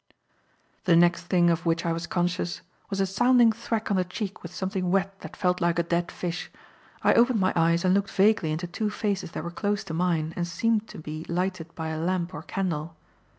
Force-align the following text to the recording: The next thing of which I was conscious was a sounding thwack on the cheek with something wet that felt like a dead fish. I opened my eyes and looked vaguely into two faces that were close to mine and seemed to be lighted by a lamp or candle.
The 0.85 0.95
next 0.95 1.25
thing 1.27 1.51
of 1.51 1.63
which 1.63 1.85
I 1.85 1.93
was 1.93 2.07
conscious 2.07 2.61
was 2.89 2.99
a 2.99 3.05
sounding 3.05 3.51
thwack 3.51 3.91
on 3.91 3.97
the 3.97 4.03
cheek 4.03 4.41
with 4.41 4.51
something 4.51 4.89
wet 4.89 5.19
that 5.19 5.35
felt 5.37 5.61
like 5.61 5.77
a 5.77 5.83
dead 5.83 6.11
fish. 6.11 6.49
I 7.03 7.13
opened 7.13 7.39
my 7.39 7.53
eyes 7.55 7.85
and 7.85 7.93
looked 7.93 8.09
vaguely 8.09 8.51
into 8.51 8.65
two 8.65 8.89
faces 8.89 9.33
that 9.33 9.43
were 9.43 9.51
close 9.51 9.83
to 9.83 9.93
mine 9.93 10.33
and 10.35 10.47
seemed 10.47 10.87
to 10.87 10.97
be 10.97 11.23
lighted 11.29 11.75
by 11.75 11.89
a 11.89 11.99
lamp 12.01 12.33
or 12.33 12.41
candle. 12.41 12.95